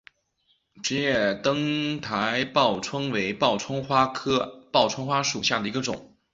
[0.81, 6.11] 齿叶灯台报春为报春花科报春花属下的一个种。